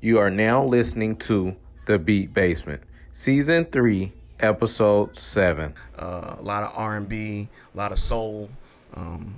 [0.00, 5.74] You are now listening to The Beat Basement, Season 3, Episode 7.
[5.98, 8.48] uh, a lot of R&B, a lot of soul.
[8.94, 9.34] Um,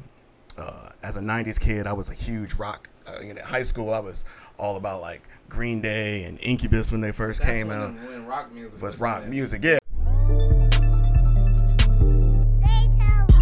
[0.58, 2.88] uh, as a '90s kid, I was a huge rock.
[3.06, 4.26] Uh, in high school, I was
[4.58, 7.94] all about like Green Day and Incubus when they first came out.
[7.94, 9.78] when rock music Was rock music, yeah.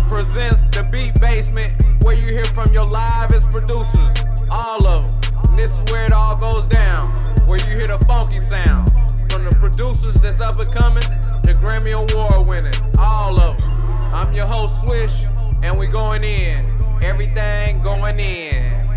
[0.07, 5.18] presents the Beat Basement, where you hear from your livest producers, all of them.
[5.59, 7.11] This is where it all goes down,
[7.49, 8.93] where you hear the funky sound
[9.29, 11.03] from the producers that's up and coming,
[11.43, 13.69] the Grammy Award winning, all of them.
[14.15, 15.25] I'm your host Swish,
[15.65, 16.65] and we're going in,
[17.03, 18.89] everything going in.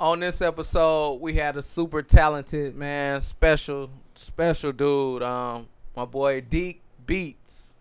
[0.00, 5.22] On this episode, we had a super talented man, special, special dude.
[5.22, 7.73] Um, my boy Deke Beats.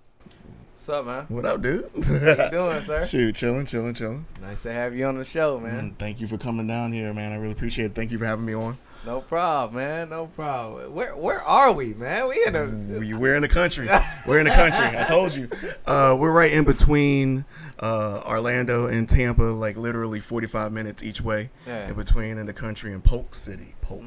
[0.86, 1.26] What's up, man?
[1.30, 1.90] What up, dude?
[1.96, 3.06] How you doing, sir?
[3.08, 4.26] Shoot, chilling, chilling, chilling.
[4.42, 5.76] Nice to have you on the show, man.
[5.80, 7.32] And thank you for coming down here, man.
[7.32, 7.96] I really appreciate it.
[7.96, 8.78] Thank you for having me on.
[9.06, 10.10] No problem, man.
[10.10, 10.94] No problem.
[10.94, 12.28] Where Where are we, man?
[12.28, 12.66] We in a
[13.00, 13.88] We- We're in the country.
[14.28, 14.84] We're in the country.
[15.00, 15.48] I told you.
[15.88, 17.46] Uh, we're right in between
[17.80, 21.50] uh, Orlando and Tampa, like literally 45 minutes each way.
[21.66, 21.88] Yeah.
[21.88, 23.76] In between in the country in Polk City.
[23.80, 24.04] Polk.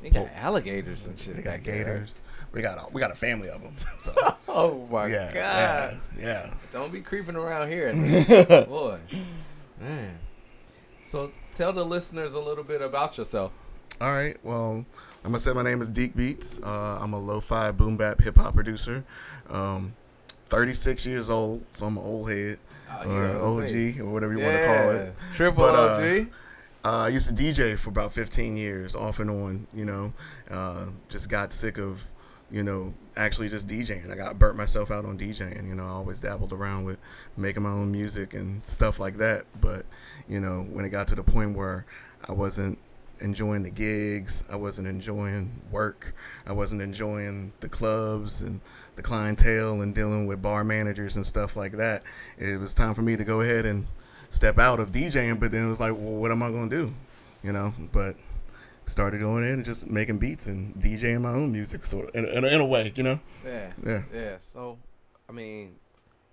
[0.00, 1.36] They got alligators and shit.
[1.36, 1.84] They got back there, right?
[1.94, 2.20] gators.
[2.52, 3.72] We got a, we got a family of them.
[4.00, 4.12] So
[4.48, 5.34] Oh my yeah, god!
[5.34, 6.54] yeah, yeah.
[6.72, 7.92] Don't be creeping around here,
[8.68, 8.98] boy.
[9.80, 10.18] Man.
[11.02, 13.52] So tell the listeners a little bit about yourself.
[14.00, 14.36] All right.
[14.42, 14.84] Well,
[15.24, 16.60] I'm gonna say my name is Deke Beats.
[16.62, 19.04] Uh, I'm a lo-fi boom bap hip hop producer.
[19.48, 19.94] Um,
[20.46, 22.58] 36 years old, so I'm an old head
[22.90, 25.14] Oh, or yeah, OG or whatever you want to call it.
[25.34, 26.26] Triple But, uh, OG.
[26.84, 29.66] Uh, I used to DJ for about 15 years, off and on.
[29.72, 30.12] You know,
[30.50, 32.02] uh, just got sick of,
[32.52, 34.10] you know, actually just DJing.
[34.10, 35.66] I got burnt myself out on DJing.
[35.66, 37.00] You know, I always dabbled around with
[37.36, 39.46] making my own music and stuff like that.
[39.60, 39.86] But
[40.28, 41.86] you know, when it got to the point where
[42.28, 42.78] I wasn't
[43.20, 46.14] enjoying the gigs, I wasn't enjoying work,
[46.46, 48.60] I wasn't enjoying the clubs and
[48.96, 52.02] the clientele and dealing with bar managers and stuff like that.
[52.36, 53.86] It was time for me to go ahead and
[54.28, 56.76] step out of DJing, but then it was like, well, what am I going to
[56.76, 56.94] do?
[57.42, 58.16] You know, but
[58.84, 62.24] started going in and just making beats and DJing my own music, sort of, in,
[62.26, 63.20] in, in a way, you know?
[63.44, 63.72] Yeah.
[63.84, 64.02] Yeah.
[64.12, 64.38] Yeah.
[64.38, 64.78] So,
[65.28, 65.76] I mean,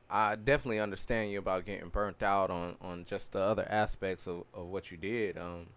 [0.10, 4.44] I definitely understand you about getting burnt out on on just the other aspects of,
[4.54, 5.38] of what you did.
[5.38, 5.68] Um,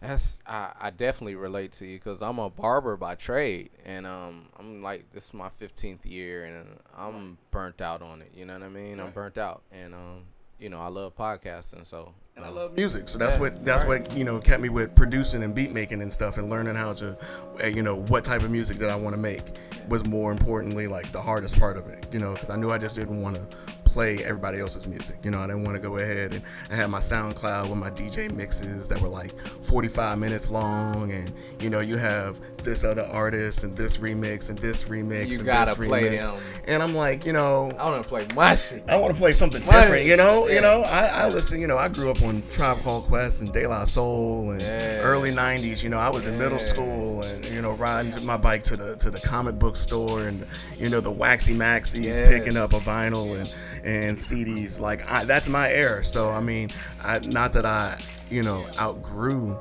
[0.00, 4.46] that's I, I definitely relate to you because I'm a barber by trade, and um,
[4.58, 8.32] I'm like this is my 15th year, and I'm burnt out on it.
[8.34, 8.98] You know what I mean?
[8.98, 10.22] I'm burnt out, and um,
[10.58, 13.84] you know I love podcasting, so And I love music, so that's Yeah, what that's
[13.84, 14.02] right.
[14.08, 16.92] what you know kept me with producing and beat making and stuff, and learning how
[16.94, 17.16] to,
[17.62, 19.42] uh, you know, what type of music that I want to make
[19.88, 22.78] was more importantly like the hardest part of it, you know, because I knew I
[22.78, 23.46] just didn't want to
[23.84, 26.90] play everybody else's music, you know, I didn't want to go ahead and I had
[26.90, 29.32] my SoundCloud with my DJ mixes that were like
[29.64, 34.58] 45 minutes long, and you know, you have this other artist and this remix and
[34.58, 36.62] this remix You and gotta this play remix, them.
[36.68, 38.84] and I'm like, you know, I want to play my shit.
[38.90, 39.80] I want to play something Money.
[39.80, 40.46] different, you know.
[40.46, 40.54] Yeah.
[40.56, 41.58] You know, I, I listen.
[41.60, 44.98] You know, I grew up on Tribe Called Quest and De La Soul and Yeah.
[45.00, 45.82] early '90s.
[45.82, 48.96] You know, I was in middle school and you know riding my bike to the
[48.96, 50.46] to the comic book store and
[50.78, 52.20] you know the Waxie Maxie's, Yes.
[52.20, 53.48] picking up a vinyl and
[53.86, 54.80] and CDs.
[54.80, 56.04] Like I, that's my era.
[56.04, 56.70] So I mean,
[57.02, 57.98] I not that I
[58.28, 59.56] you know outgrew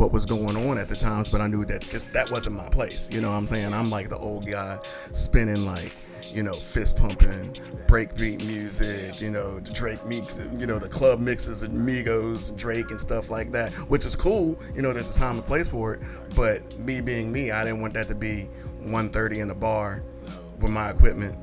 [0.00, 2.68] what was going on at the times, but I knew that just that wasn't my
[2.70, 3.10] place.
[3.12, 3.74] You know what I'm saying?
[3.74, 4.78] I'm like the old guy
[5.12, 5.92] spinning like,
[6.32, 7.54] you know, fist pumping,
[7.86, 12.58] breakbeat music, you know, the Drake mix, you know, the club mixes of Migos and
[12.58, 14.58] Drake and stuff like that, which is cool.
[14.74, 16.00] You know, there's a time and place for it.
[16.34, 18.48] But me being me, I didn't want that to be
[18.82, 20.02] 1:30 in a bar
[20.60, 21.36] with my equipment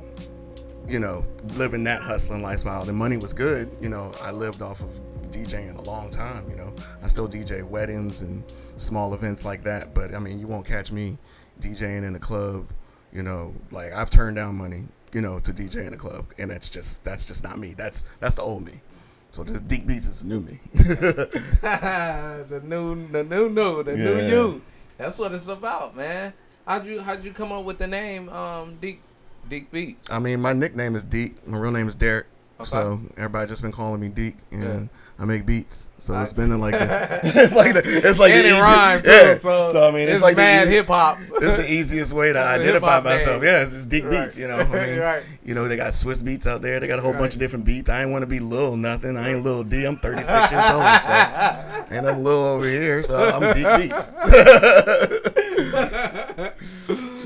[0.88, 1.22] you know,
[1.56, 2.82] living that hustling lifestyle.
[2.86, 3.70] The money was good.
[3.78, 4.98] You know, I lived off of
[5.28, 6.48] DJing a long time.
[6.48, 8.44] You know, I still DJ weddings and
[8.76, 9.94] small events like that.
[9.94, 11.18] But I mean, you won't catch me
[11.60, 12.66] DJing in a club.
[13.12, 14.84] You know, like I've turned down money.
[15.12, 17.74] You know, to DJ in a club, and that's just that's just not me.
[17.74, 18.82] That's that's the old me.
[19.30, 20.58] So the Deke Beats is the new me.
[20.72, 24.62] the new, the new, new, the new you.
[24.96, 26.32] That's what it's about, man.
[26.66, 29.00] How'd you, how'd you come up with the name, um, Deep
[29.48, 30.10] Deke Beats?
[30.10, 31.46] I mean, my nickname is Deep.
[31.46, 32.26] My real name is Derek.
[32.60, 32.64] Okay.
[32.70, 34.80] So everybody just been calling me Deke, and Yeah.
[35.20, 35.88] I make beats.
[35.98, 39.02] So I- it's been like the, it's like the, it's like and the it easy-
[39.02, 39.38] too, yeah.
[39.72, 41.18] so, I mean, it's, it's like mad hip hop.
[41.36, 43.36] It's the easiest way to identify myself.
[43.36, 43.44] name.
[43.44, 44.10] Yes, it's Deke Right.
[44.24, 44.38] Beats.
[44.38, 45.22] You know, I mean, Right.
[45.44, 46.80] you know, they got Swizz Beatz out there.
[46.80, 47.20] They got a whole Right.
[47.20, 47.90] bunch of different beats.
[47.90, 49.16] I ain't want to be little nothing.
[49.16, 49.84] I ain't Lil D.
[49.84, 53.04] I'm 36 years old, so I'm nothing Lil over here.
[53.04, 54.12] So I'm Deke Beats.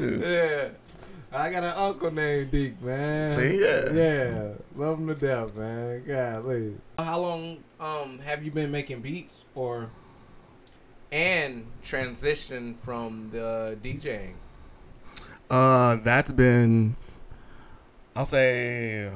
[0.01, 0.69] yeah.
[1.33, 3.27] I I got an uncle named Deke, man.
[3.27, 3.93] See, yeah.
[3.93, 4.53] Yeah.
[4.77, 6.05] Love him to death, man.
[6.07, 6.75] Golly.
[6.99, 9.91] How long um have you been making beats or
[11.11, 14.35] and transition from the DJing?
[15.51, 16.97] Uh, that's been,
[18.17, 19.13] I'll say,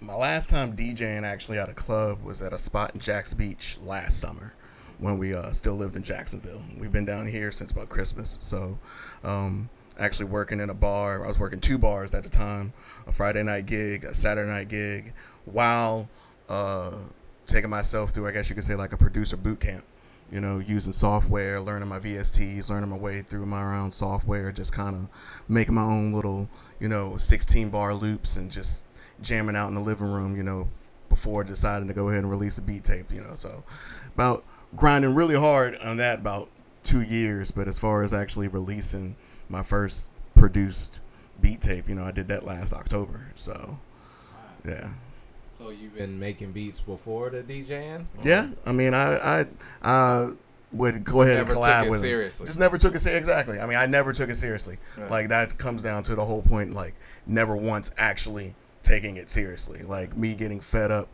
[0.00, 3.78] my last time DJing actually at a club was at a spot in Jax Beach
[3.82, 4.54] last summer
[4.98, 6.62] when we uh, still lived in Jacksonville.
[6.80, 8.38] We've been down here since about Christmas.
[8.40, 8.78] So,
[9.22, 9.68] um,
[9.98, 11.24] actually working in a bar.
[11.24, 12.72] I was working two bars at the time
[13.06, 15.12] a Friday night gig, a Saturday night gig,
[15.44, 16.08] while
[16.48, 16.92] uh,
[17.46, 19.84] taking myself through, I guess you could say, like a producer boot camp
[20.30, 24.72] you know, using software, learning my VSTs, learning my way through my own software, just
[24.72, 25.08] kind of
[25.48, 26.48] making my own little,
[26.80, 28.84] you know, 16 bar loops and just
[29.22, 30.68] jamming out in the living room, you know,
[31.08, 33.34] before deciding to go ahead and release a beat tape, you know.
[33.36, 33.62] So
[34.14, 34.44] about
[34.74, 36.48] grinding really hard on that about
[36.82, 39.16] two years, but as far as actually releasing
[39.48, 41.00] my first produced
[41.40, 43.28] beat tape, you know, I did that last October.
[43.34, 43.78] So
[44.66, 44.90] yeah.
[45.52, 48.06] So you've been making beats before the DJing?
[48.22, 49.46] Yeah, I mean, I
[49.82, 50.30] I uh,
[50.72, 52.42] would go ahead Never and collab with seriously.
[52.42, 52.46] him.
[52.46, 53.18] Just never took it seriously.
[53.18, 53.60] Exactly.
[53.60, 54.78] I mean, I never took it seriously.
[54.98, 55.10] Right.
[55.10, 56.74] Like that comes down to the whole point.
[56.74, 56.94] Like
[57.26, 59.82] never once actually taking it seriously.
[59.82, 61.08] Like me getting fed up.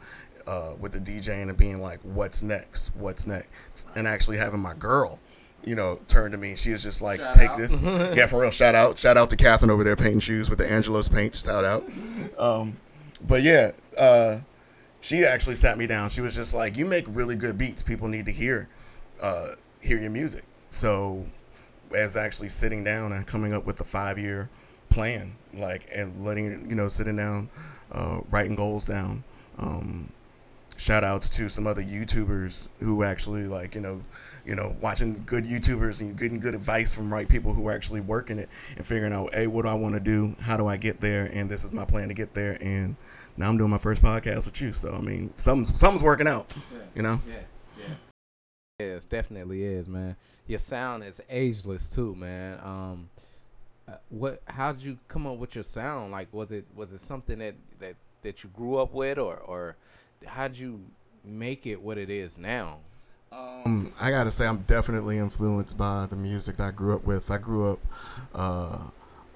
[0.47, 2.91] Uh, with the DJing and being like, "What's next?
[2.97, 5.21] What's next?" and actually having my girl,
[5.65, 6.57] you know, turn to me.
[6.57, 7.59] She was just like, Shout "Take out.
[7.59, 8.51] this." yeah, for real.
[8.51, 11.45] Shout out, shout out to Catherine over there painting shoes with the Angelus paints.
[11.45, 11.89] Shout out.
[12.39, 12.77] Um,
[13.27, 14.39] but yeah, uh,
[15.01, 16.09] she actually sat me down.
[16.11, 17.83] She was just like, "You make really good beats.
[17.83, 18.69] People need to hear,
[19.23, 19.49] uh,
[19.83, 21.27] hear your music." So,
[21.95, 24.49] as actually sitting down and coming up with a five year
[24.89, 27.51] plan, like and letting you know, sitting down,
[27.93, 29.25] uh, writing goals down.
[29.59, 30.11] Um,
[30.81, 34.03] shout outs to some other YouTubers who actually like you know,
[34.47, 38.01] you know, watching good YouTubers and getting good advice from right people who are actually
[38.01, 40.35] working it and figuring out, hey, what do I want to do?
[40.41, 41.27] How do I get there?
[41.27, 42.57] And this is my plan to get there.
[42.63, 42.97] And
[43.37, 44.73] now I'm doing my first podcast with you.
[44.73, 46.51] So I mean, something's something's working out.
[46.95, 47.21] You know.
[47.29, 47.35] Yeah,
[47.79, 47.95] yeah.
[48.79, 50.17] Yes, definitely is, man.
[50.47, 52.59] Your sound is ageless too, man.
[52.65, 53.11] Um,
[53.87, 54.41] uh, what?
[54.47, 56.11] How'd you come up with your sound?
[56.11, 59.77] Like, was it was it something that that that you grew up with, or or
[60.27, 60.81] how'd you
[61.25, 62.79] make it what it is now?
[63.33, 67.31] Um, I gotta say, I'm definitely influenced by the music that I grew up with.
[67.31, 67.79] I grew up
[68.35, 68.79] uh,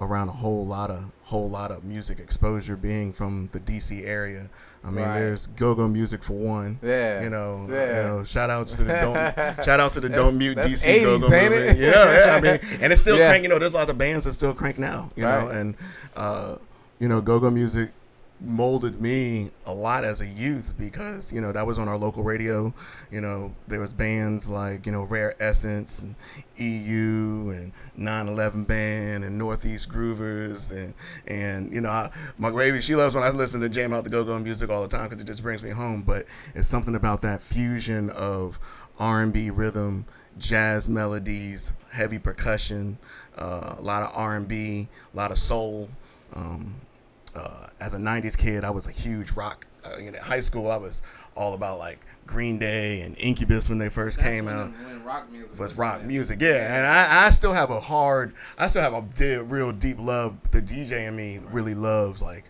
[0.00, 4.48] around a whole lot of whole lot of music exposure, being from the DC area.
[4.82, 5.14] I mean, Right.
[5.20, 6.78] there's go-go music for one.
[6.82, 8.02] Yeah, You know, yeah.
[8.02, 11.02] you know, shout outs to the don't shout outs to the don't mute DC 80s,
[11.04, 11.78] go-go movement.
[11.78, 12.34] Yeah, yeah.
[12.36, 13.28] I mean, and it's still Yeah.
[13.28, 13.44] crank.
[13.44, 15.10] You know, there's a lot of bands that still crank now.
[15.14, 15.76] You know, and
[16.16, 16.56] uh,
[16.98, 17.92] you know, go-go music
[18.40, 22.22] molded me a lot as a youth because you know that was on our local
[22.22, 22.74] radio.
[23.10, 26.14] You know there was bands like you know rare essence and
[26.56, 30.94] eu and 9-11 band and northeast groovers and
[31.26, 34.10] and you know I, my gravy she loves when i listen to jam out the
[34.10, 36.02] go-go music all the time because it just brings me home.
[36.02, 38.58] But it's something about that fusion of
[38.98, 40.04] r&b rhythm
[40.38, 42.98] jazz melodies heavy percussion
[43.38, 45.88] uh, a lot of r&b a lot of soul
[46.34, 46.74] um,
[47.34, 49.66] uh, as a 90s kid, I was a huge rock.
[49.84, 51.02] Uh, in high school, I was
[51.36, 54.70] all about like Green Day and Incubus when they first came out.
[54.70, 58.68] when rock music Was rock music, yeah, and I, I still have a hard, I
[58.68, 60.36] still have a di- real deep love.
[60.52, 62.44] The DJ in me really loves like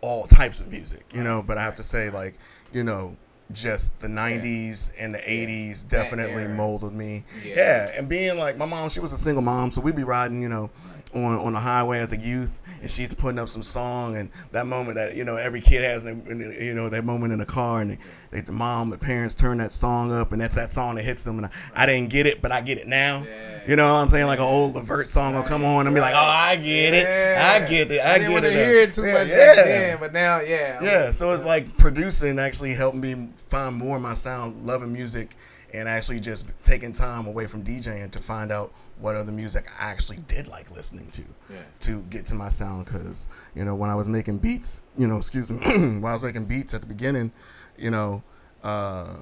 [0.00, 1.42] all types of music, you know.
[1.46, 2.38] But I have to say, like,
[2.72, 3.16] you know,
[3.52, 7.24] just the '90s and the '80s That definitely molded me.
[7.44, 7.54] Yeah.
[7.56, 7.90] Yeah.
[7.98, 10.48] and being like my mom, she was a single mom, so we'd be riding, you
[10.48, 10.70] know,
[11.14, 14.66] on on the highway as a youth, and she's putting up some song, and that
[14.66, 17.46] moment that you know every kid has, in, in- you know, that moment in the
[17.46, 17.98] car, and
[18.30, 21.24] they, the mom, the parents turn that song up, and that's that song that hits
[21.24, 23.24] them, and I, I didn't get it, but I get it now.
[23.24, 23.60] Yeah.
[23.68, 24.26] You know what I'm saying?
[24.26, 27.06] Like an old Levert song will come on and be like, "Oh, I get it,
[27.06, 29.54] I get it, I, didn't get it." to now." hear it too yeah, much yeah.
[29.54, 34.02] then, but now, yeah, Yeah, so it's like producing actually helped me find more of
[34.02, 35.36] my sound, loving music,
[35.72, 39.86] and actually just taking time away from DJing to find out what other music I
[39.90, 41.62] actually did like listening to Yeah.
[41.80, 42.84] to get to my sound.
[42.86, 46.22] Because you know, when I was making beats, you know, excuse me, when I was
[46.22, 47.32] making beats at the beginning,
[47.78, 48.22] you know,
[48.62, 49.16] uh,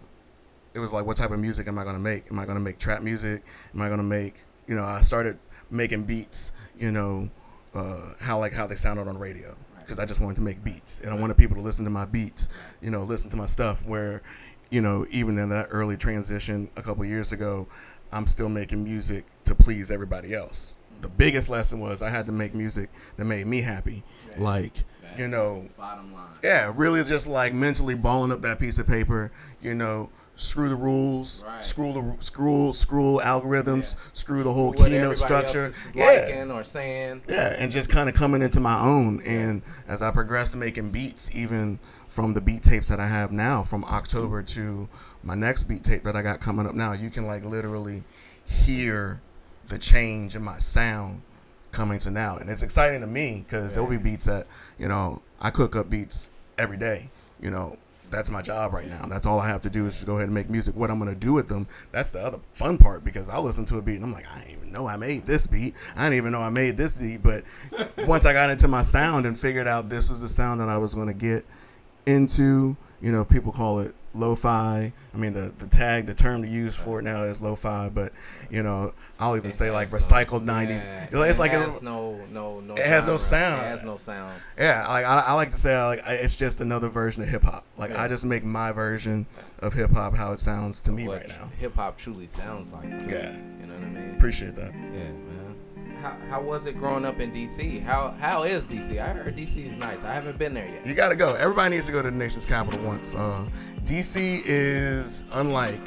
[0.74, 2.30] it was like, what type of music am I gonna make?
[2.30, 3.44] Am I gonna make trap music?
[3.74, 5.38] Am I gonna make, you know, I started
[5.70, 7.30] making beats, you know,
[7.74, 11.00] uh, how like how they sounded on radio because I just wanted to make beats
[11.00, 12.48] and I wanted people to listen to my beats,
[12.82, 13.86] you know, listen to my stuff.
[13.86, 14.22] Where,
[14.70, 17.66] you know, even in that early transition a couple years ago,
[18.12, 20.76] I'm still making music to please everybody else.
[21.00, 21.16] The mm-hmm.
[21.16, 24.42] biggest lesson was I had to make music that made me happy, Yeah.
[24.42, 24.84] like
[25.16, 26.28] you know, Bottom line.
[26.44, 30.10] yeah, really just like mentally balling up that piece of paper, you know,
[30.40, 31.64] screw the rules, Right.
[31.64, 34.00] screw the screw screw algorithms, Yeah.
[34.12, 35.72] screw the whole What keynote structure.
[35.94, 37.22] Yeah, or saying.
[37.28, 39.20] yeah, and just kind of coming into my own.
[39.26, 43.32] And as I progressed to making beats, even from the beat tapes that I have
[43.32, 44.88] now, from October to
[45.24, 48.04] my next beat tape that I got coming up now, you can like literally
[48.44, 49.20] hear
[49.68, 51.22] the change in my sound
[51.72, 54.46] coming to now, and it's exciting to me because there'll be beats that
[54.78, 57.10] you know I cook up beats every day.
[57.40, 57.76] You know,
[58.10, 59.06] that's my job right now.
[59.06, 60.74] That's all I have to do is just go ahead and make music.
[60.76, 63.78] What I'm gonna do with them, that's the other fun part because I listen to
[63.78, 65.74] a beat and I'm like, I didn't even know I made this beat.
[65.96, 67.22] I didn't even know I made this beat.
[67.22, 67.44] But
[68.06, 70.78] once I got into my sound and figured out this was the sound that I
[70.78, 71.44] was gonna get
[72.06, 74.92] into, you know, people call it lo-fi.
[75.14, 77.88] I mean, the the tag, the term to use for it now is lo-fi.
[77.88, 78.12] But
[78.50, 80.74] you know, I'll even say like has no- recycled ninety.
[80.74, 82.74] Yeah, it's it like has a, no no no.
[82.74, 83.62] It has no sound.
[83.62, 84.40] It has no sound.
[84.58, 87.64] Yeah, like I, I like to say, like it's just another version of hip hop.
[87.76, 88.02] Like Yeah.
[88.02, 89.26] I just make my version
[89.60, 91.50] of hip hop how it sounds to me what right now.
[91.58, 92.88] hip hop truly sounds like.
[93.04, 93.10] too.
[93.10, 93.36] Yeah.
[93.60, 94.14] You know what I mean?
[94.16, 94.72] Appreciate that.
[94.74, 95.10] Yeah.
[96.02, 97.82] How, how was it growing up in DC?
[97.82, 99.00] How how is DC?
[99.02, 100.04] I heard DC is nice.
[100.04, 100.86] I haven't been there yet.
[100.86, 101.34] You gotta go.
[101.34, 103.14] Everybody needs to go to the nation's capital once.
[103.14, 103.46] Uh,
[103.84, 105.82] DC is unlike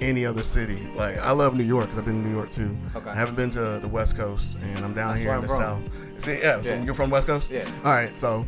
[0.00, 0.78] any other city.
[0.96, 2.76] Like I love New York because I've been to New York too.
[2.96, 3.10] Okay.
[3.10, 5.56] I haven't been to the West Coast, and I'm down That's here in the from.
[5.58, 6.22] South.
[6.24, 6.82] See, yeah, so Yeah.
[6.84, 7.50] you're from West Coast.
[7.50, 7.68] Yeah.
[7.84, 8.44] All right, so.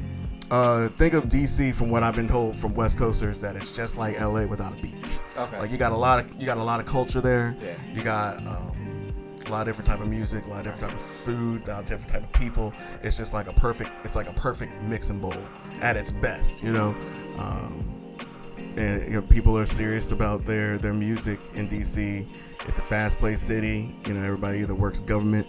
[0.50, 3.96] Uh, think of DC from what I've been told from West Coasters that it's just
[3.96, 4.92] like LA without a beach.
[5.38, 5.58] Okay.
[5.58, 7.56] Like you got a lot of you got a lot of culture there.
[7.62, 7.72] Yeah.
[7.94, 8.73] You got um,
[9.46, 11.70] a lot of different type of music, a lot of different type of food, a
[11.70, 12.72] lot of different type of people.
[13.02, 13.90] It's just like a perfect.
[14.04, 15.36] It's like a perfect mixing bowl
[15.80, 16.94] at its best, you know.
[17.38, 17.84] Um,
[18.76, 22.26] and you know, people are serious about their their music in DC.
[22.66, 23.94] It's a fast-paced city.
[24.06, 25.46] You know, everybody either works government,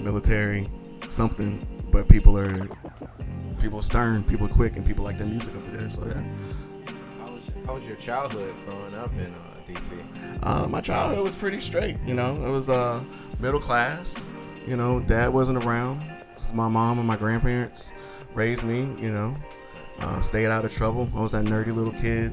[0.00, 0.68] military,
[1.08, 1.66] something.
[1.90, 2.68] But people are
[3.60, 5.90] people are stern, people are quick, and people like their music up there.
[5.90, 6.22] So yeah.
[7.18, 9.34] How was, how was your childhood growing up in
[9.66, 10.04] DC?
[10.42, 11.96] Uh, my childhood was pretty straight.
[12.04, 13.02] You know, it was uh,
[13.40, 14.14] middle class.
[14.66, 16.04] You know, dad wasn't around.
[16.52, 17.92] My mom and my grandparents
[18.34, 18.80] raised me.
[19.00, 19.36] You know,
[20.00, 21.08] uh, stayed out of trouble.
[21.14, 22.32] I was that nerdy little kid.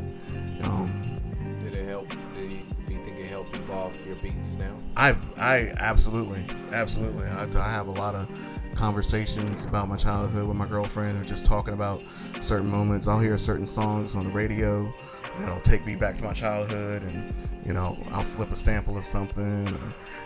[0.63, 1.19] Um,
[1.63, 2.09] Did it help?
[2.35, 4.75] Did you, do you think it helped evolve your beats now?
[4.97, 7.27] I, I absolutely, absolutely.
[7.27, 8.27] I, I have a lot of
[8.75, 12.03] conversations about my childhood with my girlfriend, or just talking about
[12.39, 13.07] certain moments.
[13.07, 14.93] I'll hear certain songs on the radio
[15.39, 17.33] that'll take me back to my childhood, and
[17.65, 19.67] you know, I'll flip a sample of something,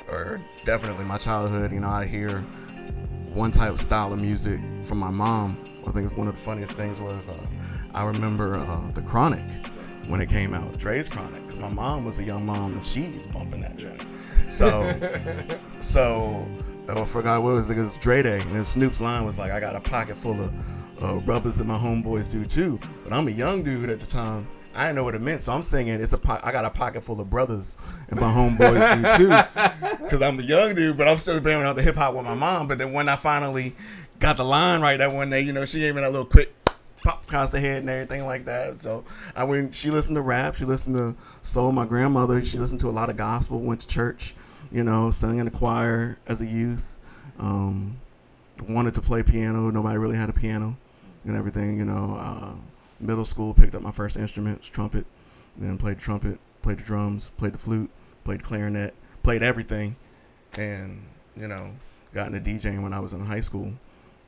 [0.07, 1.71] or, or definitely my childhood.
[1.71, 2.41] You know, I hear
[3.33, 5.57] one type of style of music from my mom.
[5.87, 7.47] I think one of the funniest things was uh,
[7.93, 9.43] I remember uh, the Chronic
[10.07, 13.27] when it came out, Dre's Chronic, because my mom was a young mom and she's
[13.27, 14.01] bumping that joint.
[14.49, 14.93] So,
[15.81, 16.47] so
[16.89, 17.77] oh, I forgot what it was it?
[17.77, 20.39] It was Dre Day, and then Snoop's line was like, "I got a pocket full
[20.39, 20.53] of
[21.03, 24.47] uh, rubbers that my homeboys do too." But I'm a young dude at the time.
[24.75, 26.01] I didn't know what it meant, so I'm singing.
[26.01, 27.77] It's a po- I got a pocket full of brothers,
[28.09, 29.91] and my homeboys too.
[30.05, 32.35] Because I'm a young dude, but I'm still banging out the hip hop with my
[32.35, 32.67] mom.
[32.67, 33.73] But then when I finally
[34.19, 36.53] got the line right that one day, you know, she gave me that little quick
[37.03, 38.81] pop across the head and everything like that.
[38.81, 39.03] So
[39.35, 39.73] I went.
[39.73, 40.55] She listened to rap.
[40.55, 41.71] She listened to soul.
[41.71, 42.43] My grandmother.
[42.45, 43.59] She listened to a lot of gospel.
[43.61, 44.35] Went to church.
[44.71, 46.97] You know, sang in the choir as a youth.
[47.39, 47.97] Um,
[48.67, 49.71] wanted to play piano.
[49.71, 50.77] Nobody really had a piano
[51.23, 51.79] and everything.
[51.79, 52.53] You know, uh,
[52.99, 55.05] middle school picked up my first instrument, was trumpet.
[55.57, 57.89] Then played trumpet, played the drums, played the flute,
[58.23, 59.95] played clarinet, played everything,
[60.57, 61.03] and
[61.35, 61.71] you know,
[62.13, 63.73] got into DJing when I was in high school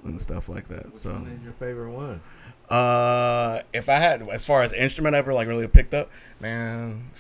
[0.04, 0.98] and stuff like that.
[0.98, 1.12] So.
[1.12, 2.22] What is your favorite one?
[2.70, 6.10] Uh, if I had, as far as instrument ever like really picked up,
[6.40, 7.12] man,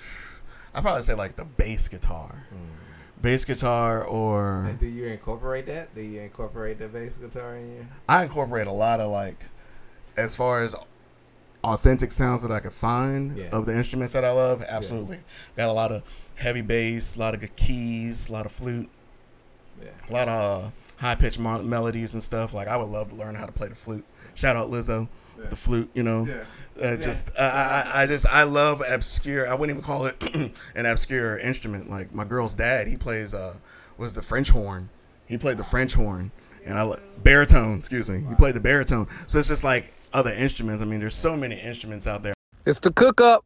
[0.74, 2.48] I'd probably say like the bass guitar,
[3.22, 5.96] bass guitar, or And do you incorporate that?
[5.96, 7.86] Do you incorporate the bass guitar in your?
[8.08, 9.39] I incorporate a lot of like,
[10.18, 10.75] as far as
[11.64, 13.50] authentic sounds that I could find Yeah.
[13.52, 14.64] of the instruments that I love.
[14.68, 15.20] Absolutely,
[15.56, 16.04] got a lot of
[16.36, 18.90] heavy bass, a lot of good keys, a lot of flute,
[19.82, 19.90] Yeah.
[20.10, 22.54] a lot of uh, high pitched mo- melodies and stuff.
[22.54, 24.06] Like I would love to learn how to play the flute.
[24.36, 25.08] Shout out Lizzo,
[25.50, 25.90] the flute.
[25.94, 26.90] You know, Yeah.
[26.94, 29.50] uh, just I, I, I just I love obscure.
[29.50, 30.16] I wouldn't even call it
[30.76, 31.90] an obscure instrument.
[31.90, 33.56] Like my girl's dad, he plays uh
[33.98, 34.90] was the French horn.
[35.26, 36.32] He played the French horn,
[36.68, 37.78] and I li- baritone.
[37.78, 38.24] Excuse me.
[38.28, 39.08] He played the baritone.
[39.28, 40.82] So it's just like other instruments.
[40.82, 42.34] I mean, there's so many instruments out there.
[42.66, 43.46] It's the cook up.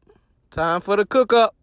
[0.49, 1.55] Time for the cook up.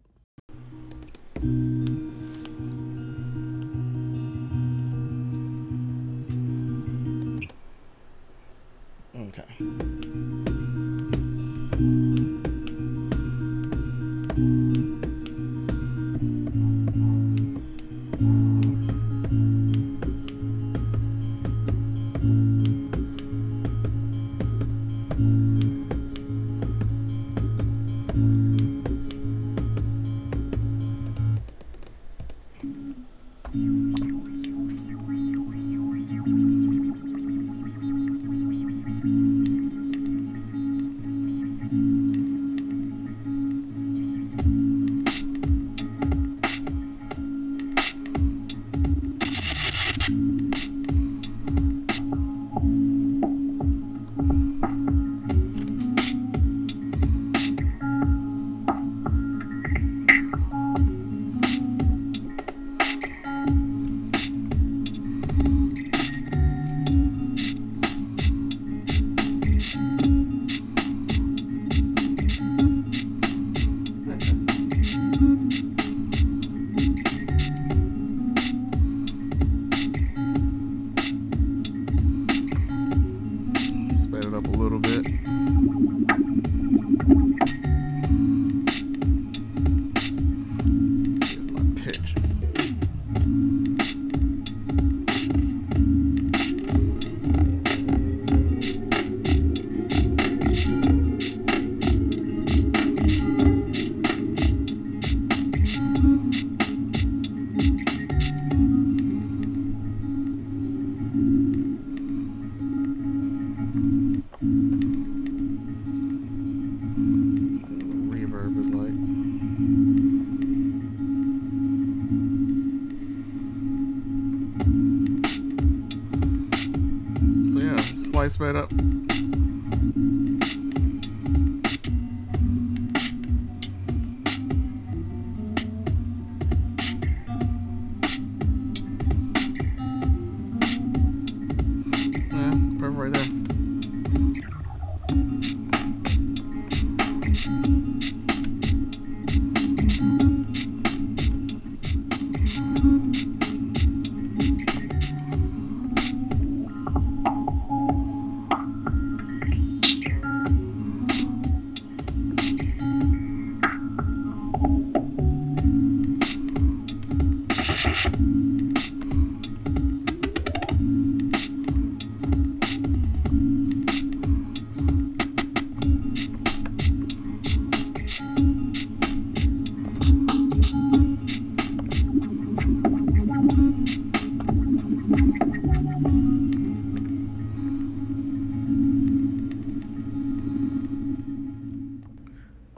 [128.19, 129.08] Why it's up.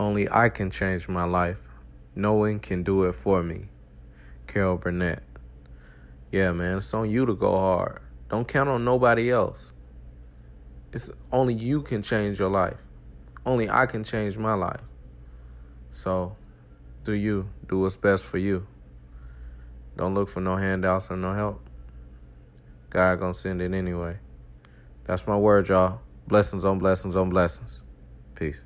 [0.02, 1.60] Only I can change my life.
[2.16, 3.68] No one can do it for me.
[4.48, 5.22] Carol Burnett.
[6.32, 8.02] Yeah, man, it's on you to go hard.
[8.28, 9.74] Don't count on nobody else.
[10.92, 12.80] It's only you can change your life.
[13.46, 14.82] Only I can change my life.
[15.92, 16.36] So,
[17.04, 17.48] do you.
[17.68, 18.66] Do what's best for you.
[19.98, 21.62] Don't look for no handouts or no help.
[22.90, 24.18] God gonna send it anyway.
[25.04, 26.02] That's my word, y'all.
[26.26, 27.84] Blessings on blessings on blessings.
[28.34, 28.64] Peace.